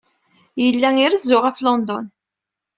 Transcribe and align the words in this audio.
Yella 0.63 0.89
irezzu 1.03 1.37
ɣef 1.41 1.57
London. 1.65 2.05